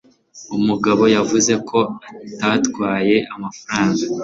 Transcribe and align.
umugabo 0.57 1.03
yavuze 1.15 1.53
ko 1.69 1.79
atatwaye 2.25 3.17
amafaranga 3.33 4.05